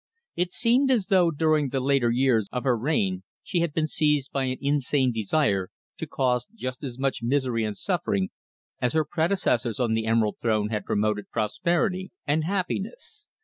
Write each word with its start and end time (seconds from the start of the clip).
It 0.35 0.51
seemed 0.51 0.89
as 0.89 1.09
though 1.09 1.29
during 1.29 1.69
the 1.69 1.79
later 1.79 2.09
years 2.09 2.49
of 2.51 2.63
her 2.63 2.75
reign 2.75 3.21
she 3.43 3.59
had 3.59 3.71
been 3.71 3.85
seized 3.85 4.31
by 4.31 4.45
an 4.45 4.57
insane 4.59 5.11
desire 5.11 5.69
to 5.97 6.07
cause 6.07 6.47
just 6.55 6.83
as 6.83 6.97
much 6.97 7.21
misery 7.21 7.63
and 7.63 7.77
suffering 7.77 8.31
as 8.81 8.93
her 8.93 9.05
predecessors 9.05 9.79
on 9.79 9.93
the 9.93 10.07
Emerald 10.07 10.37
Throne 10.41 10.69
had 10.69 10.85
promoted 10.85 11.29
prosperity 11.29 12.11
and 12.25 12.45
happiness. 12.45 13.27